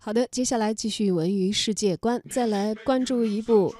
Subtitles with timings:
[0.00, 3.74] 好的，接下来继续文娱世界观，再来关注一部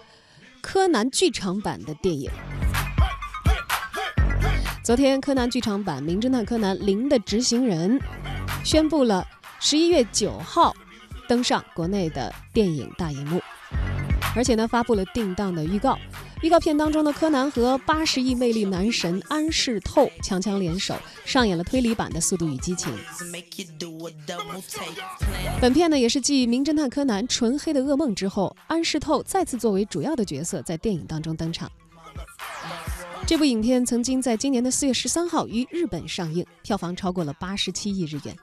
[0.60, 2.28] 柯南剧场版的电影。
[4.84, 7.96] 昨天，柯南剧场版《名侦探柯南：零的执行人》
[8.64, 9.24] 宣布了
[9.60, 10.74] 十一月九号
[11.28, 13.40] 登上国内的电影大荧幕，
[14.34, 15.96] 而且呢，发布了定档的预告。
[16.40, 20.94] 预告片当中的柯南和八十亿魅力男神安室透强强联手，
[21.24, 22.92] 上演了推理版的《速度与激情》。
[25.60, 31.68] 本片呢也是继《名侦探柯南：纯黑的噩梦》之后，安室透再次作为主要的角色在电影当中登场。
[33.28, 38.34] 这部影片曾经在今年的四月十三号于日本上映，票房超过了八十七亿日元，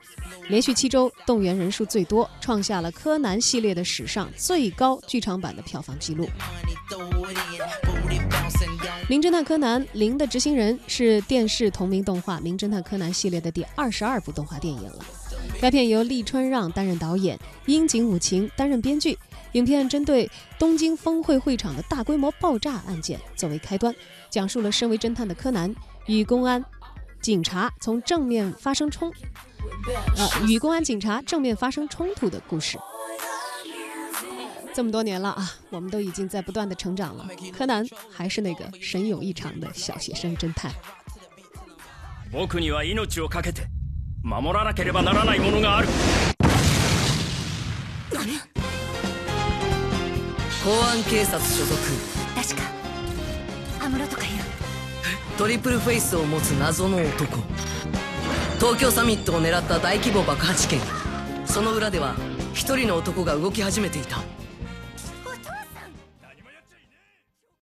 [0.47, 6.29] 连续七周动员人数最多，创下了柯南系列的史上最高剧场版的票房纪录。
[9.09, 15.03] 《名侦探柯南：零的执行人》是电视同名动画《名侦探柯南》系列的第二十二部动画电影了。
[15.59, 19.17] 该片由利川让担任导演，樱井武晴担任编剧。
[19.55, 23.93] 影片针对东京峰会会场的大规模爆炸案件作为开端，
[24.29, 25.73] 讲述了身为侦探的柯南
[26.07, 26.63] 与公安
[27.21, 29.09] 警察从正面发生冲，
[30.17, 32.77] 呃，与公安警察正面发生冲突的故事。
[34.73, 37.25] 这么多年了啊，我们都已经在不断的成长了。
[37.57, 37.81] 柯南
[38.11, 40.69] 还是那个神勇异常的小学生侦探。
[50.65, 51.73] 公安警察所属
[52.35, 52.63] 確か
[53.85, 54.29] 安室とかいう
[55.37, 57.07] トリプルフェイスを持つ謎の男
[58.57, 60.79] 東京サミットを狙った大規模爆破事件
[61.45, 62.15] その裏では
[62.55, 64.23] 一人の男が動き始めていた